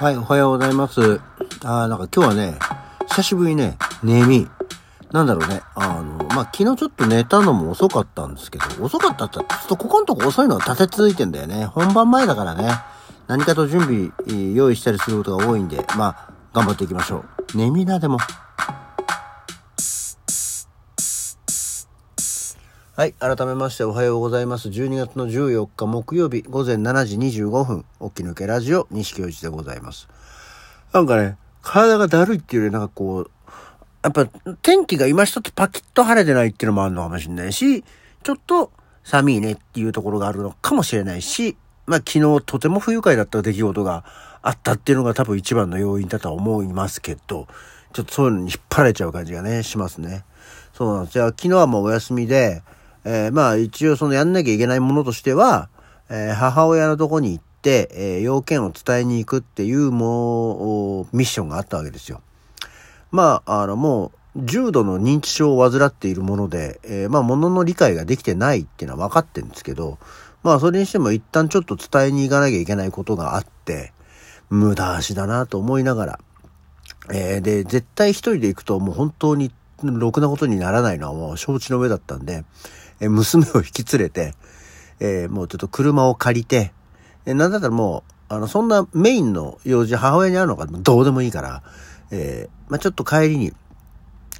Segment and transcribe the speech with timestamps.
[0.00, 1.20] はい、おはようございます。
[1.62, 2.58] あなんか今日はね、
[3.08, 4.48] 久しぶりね、眠い。
[5.12, 5.60] なんだろうね。
[5.74, 11.66] あの、まあ、昨日ちょっと寝たのも遅かったんですけど、遅かったって、ちょっとここのとこ遅いのが立て続いてんだよね。
[11.66, 12.72] 本番前だからね。
[13.26, 17.24] 何かと準備、用意したりすることが多いんで、まあ、頑張っていきましょ
[17.54, 17.56] う。
[17.58, 18.16] 眠いな、でも。
[23.00, 23.14] はい。
[23.14, 24.68] 改めましておはようございます。
[24.68, 30.06] 12月の14日木曜日午前7時25分、起き抜けラジオ、西京一でございます。
[30.92, 33.30] なんかね、体がだるいっていうよりなんかこう、
[34.02, 34.26] やっぱ
[34.60, 37.84] 天気が今一つパキッと晴れてないっていうのもあるのかもしれないし、
[38.22, 38.70] ちょっと
[39.02, 41.56] 寒いねっていうところがあるのかもしれないし、
[41.86, 44.04] まあ昨日とても不愉快だった出来事が
[44.42, 47.48] あったっていうのが多分一番の要因だとは思いますけど、
[47.94, 50.22] ちょっとそういうのに引っ張られちゃう感じがね、しますね。
[50.74, 51.28] そうなんですよ。
[51.28, 52.62] 昨日はもうお休みで、
[53.04, 55.68] えーまあ一応そのやんなきゃいけないものとしては、
[56.08, 62.20] えー母親のとこに行って、えー要件を伝えに行くっていうもう、ミッションがあったわけですよ。
[63.10, 69.98] まあ、あの、もう、重度の認知症を患っているもので、えまあ、ものの理解ができてないっていうのは分かってるんですけど、
[70.42, 73.92] まあ、それにしても一旦ちょっと伝えに行かなきゃいけないことがあって、
[74.48, 76.20] 無駄足だなと思いながら、
[77.12, 79.50] えーで、絶対一人で行くともう本当に
[79.82, 82.44] ろくなことにならないのはもう承知の上だったんで、
[83.00, 84.34] え娘を引き連れて、
[85.00, 86.72] えーもうちょっと車を借りて、
[87.26, 91.62] えなんだったらもう、あの、そんなメインの用事母親に会うのがどうでもいいから、
[92.10, 93.52] えーまあちょっと帰りに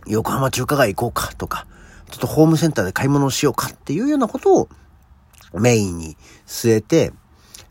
[0.06, 1.66] 横浜中華街行こうかとか、
[2.10, 4.68] ちょっとホームセンターで買い物をしようかっていうようなことを
[5.54, 7.12] メインに据えて、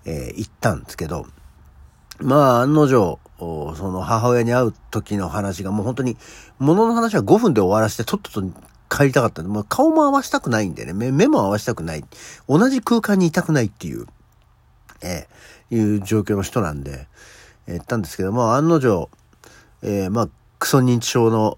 [0.05, 1.25] えー行ったんですけど、
[2.21, 6.17] まあ、案の定、その母親に会う時の話がもう本当に、
[6.59, 8.43] 物の話は5分で終わらせてとっとと
[8.89, 12.03] 帰りたかったんで、もう顔も合わしたくないんでね、目目も合わしたくない。
[12.47, 14.05] 同じ空間にいたくないっていう、
[15.01, 17.07] えーいう状況の人なんで、
[17.67, 19.09] え言ったんですけど、まあ案の定、
[19.83, 21.57] えーまあ、クソ認知症の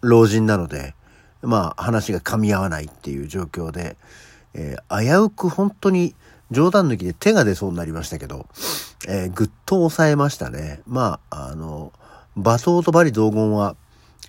[0.00, 0.94] 老人なので、
[1.42, 3.96] まあ話が噛み合わないっていう状況で、
[4.54, 6.14] えー危うく本当に
[6.50, 8.46] 冗談抜きで手が出そうになりましたけど、
[9.08, 10.82] えーぐっと抑えましたね。
[10.86, 11.92] まあ、あの、
[12.36, 13.76] 罵倒と罵詈雑言は、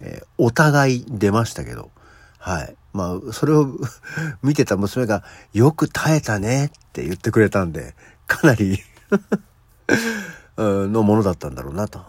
[0.02, 1.92] えーお互い出ましたけど、
[2.38, 2.76] はい。
[2.94, 3.68] まあ、それを
[4.42, 5.24] 見てた娘が、
[5.54, 7.96] よく耐えたねって言ってくれたんで、
[8.28, 8.80] かなり
[10.58, 12.02] のものだったんだろうなと。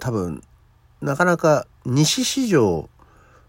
[0.00, 0.42] 多分、
[1.00, 2.88] なかなか西市場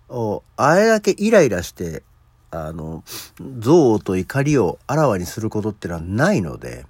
[0.09, 2.03] をあれだけイライラして、
[2.51, 3.03] あの、
[3.39, 6.85] 憎悪と怒りをあらわにすることってのはないので、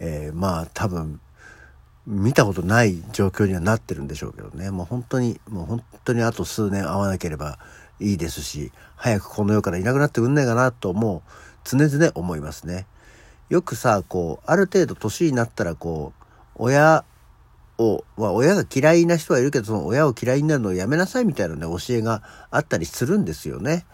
[0.00, 1.20] えーまあ多分、
[2.06, 4.70] 見たことない状況にはなってるんでしょうけどね。
[4.70, 7.58] もう本当に、もう本当にあと数年会わなければ
[8.00, 11.30] いいですし、早くこの世からいなくなってくんないかなともう
[11.64, 12.86] 常々思いますね。
[13.50, 16.24] よくさ、こう、ある程度年になったらこう、
[16.54, 17.04] 親
[17.76, 23.84] を、まあ親が嫌いな人はいるけど、その親を嫌いになるのをやめなさいみたいなね、教えがあったりするんですよね。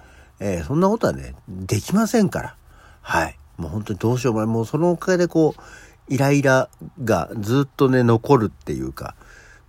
[0.47, 2.57] えーそんなことはね、できませんから。
[3.01, 3.39] はい。
[3.57, 4.47] もう本当にどうしようもない。
[4.47, 6.69] もうそのおかげでこう、イライラ
[7.03, 9.15] がずっとね、残るっていうか。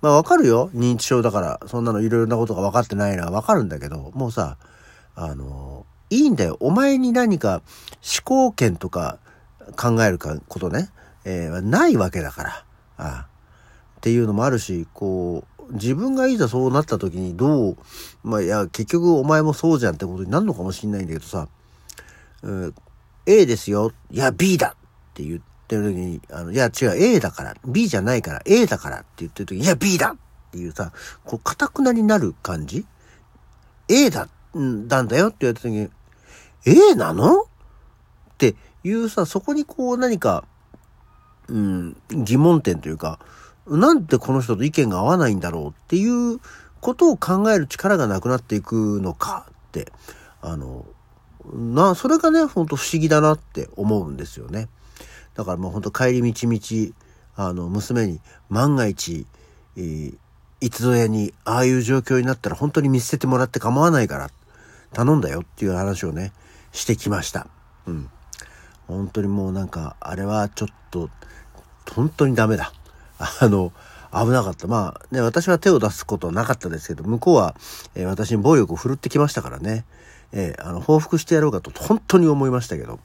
[0.01, 0.69] まあわかるよ。
[0.75, 4.57] 認知症だから、そんなのいろいろなことが分かってないのはわかるんだけど、もうさ、
[5.15, 6.57] あの、いいんだよ。
[6.59, 7.61] お前に何か
[8.03, 9.19] 思考権とか
[9.77, 10.89] 考えるかことね、
[11.23, 12.49] えーないわけだから。
[12.97, 13.27] ああ
[13.97, 17.77] っていうのもあるし、こう、自分がいざそうなった時にどう、
[18.23, 21.47] まあいや、結局お前もそうじゃんってことになるのかもしんないんだけどさ、
[22.43, 22.75] うん、
[23.25, 23.91] A ですよ。
[24.11, 30.91] いや、B だって言ってる時に、あの、いや、違う、A だから、B じゃないから A だからって言ってる時に、いや、B だっていうさ、
[31.23, 32.85] こう、かたくなになる感じ
[33.87, 34.27] ?A だ、
[34.57, 35.89] んなんだよって言われた時に、
[36.65, 37.41] A なの？
[37.41, 37.45] っ
[38.37, 40.43] ていうさ、そこにこう何か、
[41.47, 43.19] うん、疑問点というか、
[43.67, 46.39] なんでこの人と意見が合わないんだろうっていう
[46.81, 49.91] ことを考える力がなくなっていくのかって、
[50.41, 50.85] あの、
[51.53, 54.69] な、それがね、ほんと不思議だなって思うんですよね。
[55.35, 56.93] だからもうほんと帰り道々、
[57.35, 59.25] あの、娘に万が一、
[59.77, 60.17] えー
[60.61, 64.31] いつぞやにああいう状況になったら本当に見捨ててもらって構わないから、
[64.93, 66.31] 頼んだよっていう話をね、
[66.71, 67.47] してきました。
[67.85, 68.09] うん。
[68.87, 71.09] 本当にもうなんか、あれはちょっと、
[71.93, 72.71] 本当にダメだ。
[73.19, 73.71] あの、
[74.11, 74.67] 危なかった。
[74.67, 77.55] まあね、私は手を出すことはなかったですけど、向こうは、
[77.95, 79.85] えー私に暴力を振るってきましたからね。
[80.31, 82.99] えーあの、報復してやろうかと本当に思いましたけど、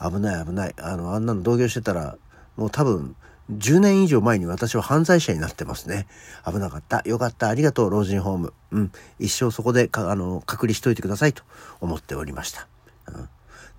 [0.00, 0.74] 危ない危ない。
[0.78, 2.16] あの、あんなの同居してたら、
[2.56, 3.16] もう多分、
[3.50, 6.06] 10年以上前に私は犯罪者になってますね。
[6.46, 7.02] 危なかった。
[7.04, 7.48] よかった。
[7.48, 8.52] ありがとう、老人ホーム。
[8.70, 8.92] うん。
[9.18, 11.42] 一生そこで、あの、隔離しといてくださいと
[11.80, 12.66] 思っておりました。
[13.08, 13.28] うん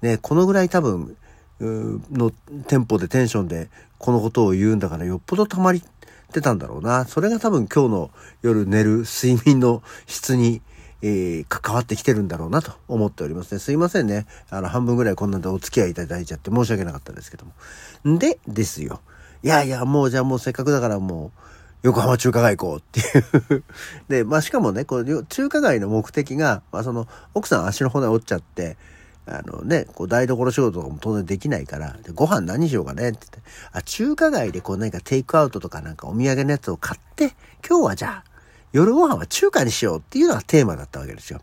[0.03, 1.15] ね、このぐらい多分、
[1.59, 2.31] の
[2.67, 5.83] テンポでテンションでこのことを言うんだからよっぽど溜まりっ
[6.33, 7.05] てたんだろうな。
[7.05, 8.11] それが多分今日の
[8.41, 10.61] 夜寝る睡眠の質に、
[11.01, 13.59] えー、関わってきてるんだろうなと思っておりますね。
[13.59, 14.25] すいませんね。
[14.49, 17.53] あの、半分ぐらいこんなんでお付き合いいただいちゃって申し訳なかったですけども。
[18.15, 19.01] んで、ですよ。
[19.43, 21.39] いやいや、もうじゃあもうせっかくだからもう、
[21.83, 23.63] 横浜中華街行こうっていう
[24.07, 28.77] で、まあしかもね、こう、中華街の目的が、まあその、奥さん足の骨折っちゃって、
[29.25, 37.33] あのね、こう台所仕事とかも当然できないから、ご飯何しようかねって言って、あ、中華街でこう何かテイクアウトとかなんかお土産のやつを買って、
[37.67, 38.31] 今日はじゃあ、
[38.73, 41.41] 夜ご飯は中華にしようっていうのがテーマだったわけですよ。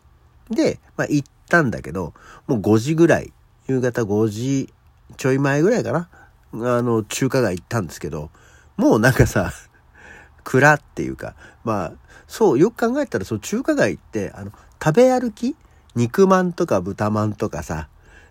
[0.49, 2.13] で、まあ行ったんだけど、
[2.47, 3.33] もう5時ぐらい、
[3.67, 4.73] 夕方5時
[5.17, 6.09] ちょい前ぐらいかな、
[6.53, 8.29] あの、中華街行ったんですけど、
[8.77, 9.51] もうなんかさ、
[10.43, 11.93] 蔵っていうか、まあ、
[12.27, 14.51] そう、よく考えたら、そう、中華街って、あの、
[14.83, 15.55] 食べ歩き
[15.95, 17.89] 肉まんとか豚まんとかさ、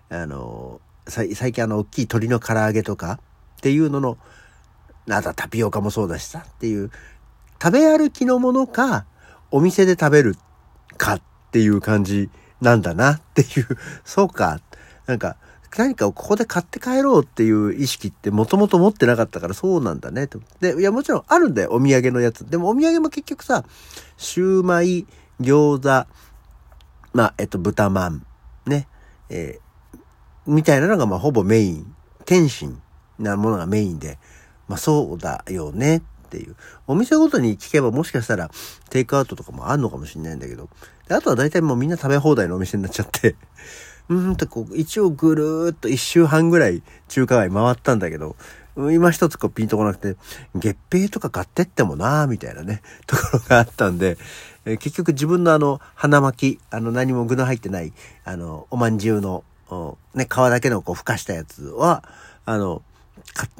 [0.08, 3.20] あの、最近あの、大きい鶏の唐揚げとか
[3.58, 4.18] っていうのの、
[5.08, 6.90] あとタピオカもそうだしさっていう、
[7.62, 9.04] 食べ歩きのものか、
[9.50, 10.36] お店で食べる
[10.96, 12.30] かっていう感じ
[12.60, 13.66] なんだなっていう、
[14.04, 14.60] そうか。
[15.06, 15.36] なんか、
[15.76, 20.40] 何かをここで買って帰ろうっていう意識ってもともと持ってなかったからそうなんだねと。
[20.60, 22.48] で、いやもちろんあるんだよ、お土産のやつ。
[22.48, 23.64] でもお土産も結局さ、
[24.16, 25.06] シューマイ、
[25.40, 26.08] 餃子、
[27.12, 28.24] まあ、えっと、豚まん、
[28.66, 28.86] ね、
[29.28, 29.98] えー、
[30.46, 32.80] みたいなのがまあほぼメイン、天津
[33.18, 34.18] なものがメインで、
[34.68, 36.56] まあそうだよねっていう。
[36.86, 38.50] お店ごとに聞けばもしかしたら
[38.88, 40.68] テイクアウトとかもあんのかもしれないんだけど、
[41.08, 43.36] あとは大体もうみんな食べ放題のお店になっちゃって。
[44.08, 48.34] うんとこう、一応ぐるーっと一周半ぐらい中華街回ったんだけど、
[48.76, 50.16] 今一つこうピンとこなくて、
[50.56, 54.18] 月餅とか買ってってもなーみたいなね、ところがあったんで、
[54.64, 57.92] えー、結局自分のあの、花巻き、あの何も具の入ってない、
[58.24, 59.44] あの、おまんじゅうの、
[60.14, 62.04] ね、皮だけのこう、ふかしたやつは、
[62.44, 62.82] あの、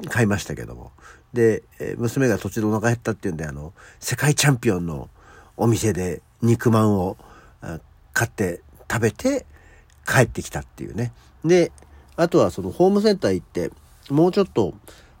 [0.09, 0.91] 買いましたけども。
[1.33, 5.09] で、えー、娘が途中でお腹減ったっていうんで、あの、世界チャンピオンの
[5.55, 7.17] お店で肉まんを
[8.13, 8.61] 買って
[8.91, 9.45] 食べて、
[10.05, 11.13] 帰ってきたっていうね。
[11.45, 11.71] で、
[12.17, 13.71] あとはそのホームセンター行って、
[14.09, 14.73] もうちょっと、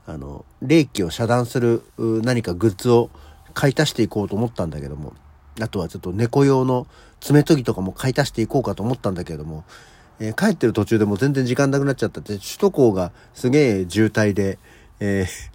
[0.05, 3.09] あの、冷気を遮断する何かグッズを
[3.53, 5.13] 買い足していこうと思ったんだけども、
[5.59, 6.87] あとはちょっと猫用の
[7.19, 9.63] 爪研ぎとかも買い足していこうかと思ったんだけれども、
[10.19, 14.59] えー、帰ってる途中でも全然時間なくなっちゃったって、首都高がすげえ渋滞で、
[14.99, 15.51] えー、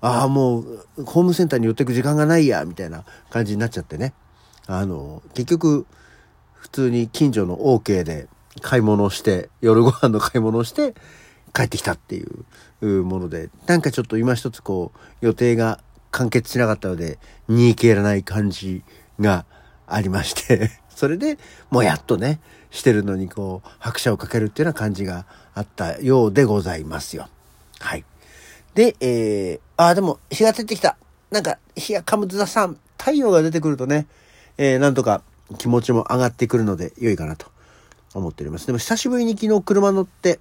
[0.00, 4.12] ああ、もう、ホームセンターに寄ってく時間がないや、みたいな感じになっちゃってね。
[4.66, 5.86] あの、結局、
[6.52, 8.28] 普通に近所の OK で、
[8.60, 10.94] 買い物をして、夜ご飯の買い物をして、
[11.52, 12.24] 帰ってきたってい
[12.82, 15.80] うもので、なんかちょっと今一つこう、予定が
[16.10, 18.82] 完結しなかったので、煮え切らない感じ
[19.20, 19.44] が
[19.86, 21.38] ありまして それで
[21.70, 22.40] もやっとね、
[22.70, 27.28] してるのにこう、拍車をかけるっていうような感じがあったようでございますよ。
[27.80, 28.04] はい。
[28.74, 30.96] で、えー、あ、でも日が出てきた。
[31.30, 34.06] なんか、日がかむずださん、太陽が出てくるとね、
[34.58, 35.22] えー、なんとか
[35.58, 37.46] 気持ちも上がってくるので良いかなと
[38.14, 38.66] 思っております。
[38.66, 40.40] でも久しぶりに昨日車乗って、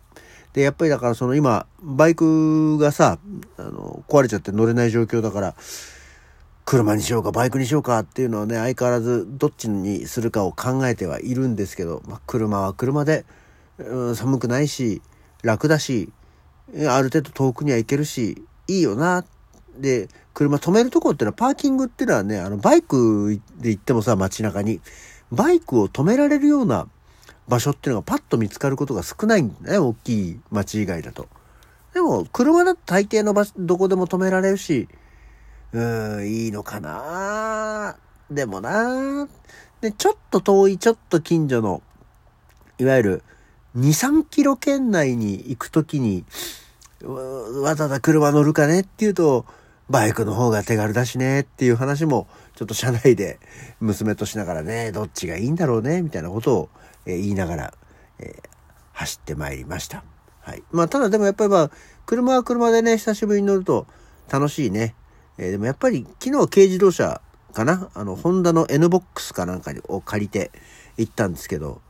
[0.54, 3.20] で、やっぱりだからその今、バイクがさ、
[3.58, 5.56] あの、壊れちゃって乗れない状況だから、
[6.66, 13.24] 車にしようかバイクにしようかっていうのはね、相変わらずどっちにするかを考えてはいるんですけど、まあ、車は車で、
[13.78, 15.04] うん、寒くないし、
[15.44, 16.12] 楽だし、
[16.90, 19.24] ある程度遠くには行けるし、いいよな。
[19.78, 24.82] で、車止めるとこっていうのは、パーキングっていうのはね、あの、バイクで行ってもさ、街中に、
[25.32, 26.88] バイクを止められるような
[27.48, 31.28] 場所っていうのがパッと見つかることが少ないんだね、大きい街以外だと。
[31.94, 34.90] でも、車だと大抵の場所、どこでも止められるし、
[35.74, 37.98] うん、いいのかな
[38.30, 39.28] でもな
[39.82, 41.82] で、ちょっと遠い、ちょっと近所の、
[42.78, 43.24] いわゆる、
[43.78, 46.26] 2、3キロ圏内に行くときに、
[47.04, 49.46] わざわざ車乗るかねっていうと、
[49.90, 53.40] バイクの方が手軽だしねっていう話も、ちょっと車内で
[53.80, 56.70] 娘としながらね、どっちがいいんだろうね、みたいなことを
[57.06, 57.74] え言いながら、
[58.20, 58.42] え
[58.94, 60.04] 走ってまいりました。
[60.42, 60.64] はい。
[60.72, 61.72] まあ、ただでもやっぱりまあ、
[62.06, 63.88] 車は車でね、久しぶりに乗ると
[64.30, 64.96] 楽しいね。
[65.38, 67.22] えー、でもやっぱり昨日軽自動車
[67.54, 67.90] かな？
[67.94, 70.52] あの、ホンダの N ボックスかなんかを借りて
[70.98, 71.82] 行ったんですけど、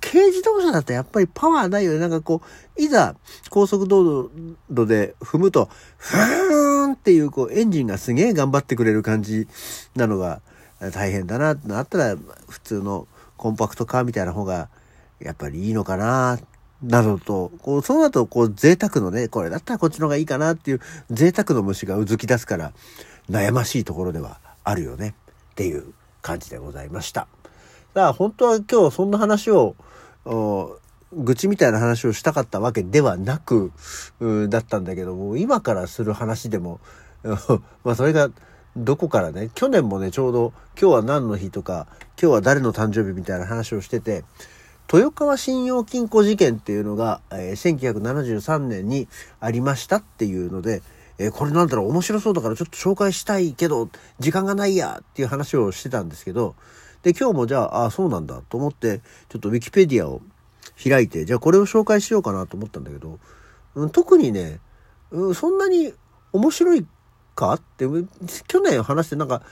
[0.00, 1.98] 軽自動車だとやっぱりパワーないよね。
[1.98, 2.42] なんかこ
[2.76, 3.14] う、いざ
[3.50, 4.30] 高速道
[4.70, 9.46] 路で踏むと、ふーんっていうこうエンジンがすげえ頑張ってくれる感じ
[9.94, 10.40] なのが
[10.92, 12.16] 大変だなってなったら
[12.48, 14.68] 普通のコンパクトカーみたいな方が
[15.20, 16.40] やっぱりいいのかなっ、
[16.86, 22.72] などと、こう、その後、こう、贅沢のね、これだったらこっちの方がいいかなっていう贅沢の虫がうずき出すから、
[23.30, 25.14] 悩ましいところではあるよね、
[25.52, 27.26] っていう感じでございました。
[27.94, 29.76] さあ、本当は今日そんな話を、
[31.12, 33.72] 愚痴みたいな話をしたかったわけではなく、
[34.48, 36.80] だったんだけども、今からする話でも、
[37.84, 38.30] まあそれが、
[38.76, 41.86] どこからね、去年もね、ちょうど今日は何の日とか、
[42.20, 44.24] 今日は誰の誕生日みたいな話をしてて、
[44.92, 49.08] 豊川信用金庫事件っていうのが、えー、1973年に
[49.40, 50.82] ありましたっていうので、
[51.18, 53.88] えー、これなんだろう面白そうだからちょっと紹介したいけど、
[54.18, 56.54] 時間がないやっていう話をしてたんですけど、
[57.02, 60.22] で、今日もじゃあ、ああ、そうなんだと思って、ちょっとウィキペディアを
[60.82, 63.18] 開いて、じゃあこれを紹介しようかなと思ったんだけど、
[63.74, 64.60] うん、特にね、
[65.10, 65.92] うん、そんなに
[66.32, 66.86] 面白い
[67.34, 67.86] かって、
[68.48, 69.42] 去年話してなんか、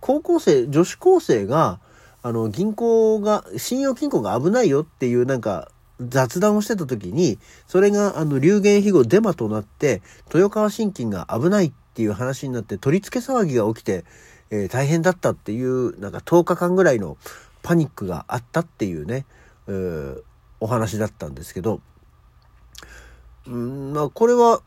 [0.00, 1.80] 高校生、女子高生が、
[2.22, 5.70] あの、銀行が、信用金庫が危ないよっていうなんか、
[6.00, 14.04] 雑談をしてた時に、それがあの流言飛語デマとなって、豊川信金が危ないっていう話になって取り付け騒ぎが起きて、
[14.50, 17.16] えー、大変だったっていう、なんか10日間ぐらいの
[17.62, 19.26] パニックがあったっていうね、
[19.66, 20.22] えー、
[20.60, 21.80] お話だったんですけど、
[23.46, 24.62] うんまあこれは、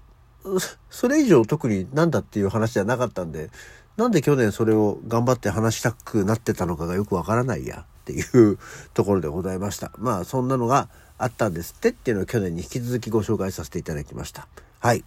[0.90, 3.50] それ以上特になんだっていう話じゃなかったんで、
[3.98, 8.58] なんで去年それを頑張って話したくなってたのかがよくわからないやっていう
[8.94, 9.92] ところでございました。
[10.00, 14.48] まあそんなのがあったんですってっていうのを去年に引き続きご紹介させていただきました。
[14.80, 15.04] はい。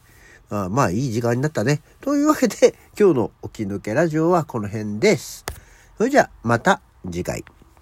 [0.50, 1.82] あまあいい時間になったね。
[2.00, 5.44] というわけで今日の起き抜けラジオはこの辺です。
[5.96, 7.44] それじゃあまた次回。